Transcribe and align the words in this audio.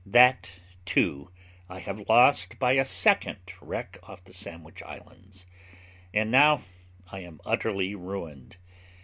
That, 0.03 0.49
too, 0.83 1.29
I 1.69 1.77
have 1.77 2.09
lost 2.09 2.57
by 2.57 2.71
a 2.71 2.85
second 2.85 3.37
wreck 3.61 3.99
off 4.01 4.23
the 4.23 4.33
Sandwich 4.33 4.81
Islands, 4.81 5.45
and 6.11 6.31
now 6.31 6.63
I 7.11 7.19
am 7.19 7.39
utterly 7.45 7.93
ruined. 7.93 8.57